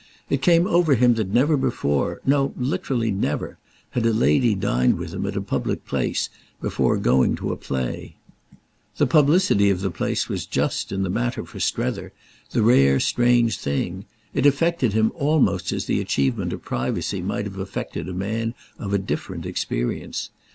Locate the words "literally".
2.57-3.11